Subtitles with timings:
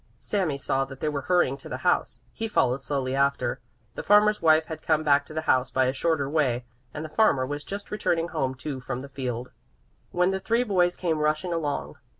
[0.17, 3.59] Sami saw that they were hurrying to the house; he followed slowly after.
[3.93, 7.07] The farmer's wife had come back to the house by a shorter way, and the
[7.07, 9.51] farmer was just returning home too from the field,
[10.09, 11.97] when the three boys came rushing along.